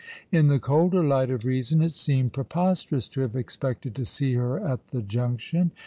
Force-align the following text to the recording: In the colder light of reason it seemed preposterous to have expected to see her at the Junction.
In 0.31 0.47
the 0.47 0.57
colder 0.57 1.03
light 1.03 1.29
of 1.29 1.45
reason 1.45 1.79
it 1.83 1.93
seemed 1.93 2.33
preposterous 2.33 3.07
to 3.09 3.21
have 3.21 3.35
expected 3.35 3.93
to 3.97 4.03
see 4.03 4.33
her 4.33 4.59
at 4.59 4.87
the 4.87 5.03
Junction. 5.03 5.69